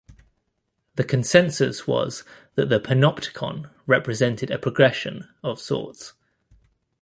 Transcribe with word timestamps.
The 0.95 1.03
consensus 1.03 1.85
was 1.85 2.23
that 2.55 2.69
"Panopticon" 2.69 3.69
represented 3.85 4.49
a 4.49 4.57
progression, 4.57 5.29
of 5.43 5.61
sorts. 5.61 6.13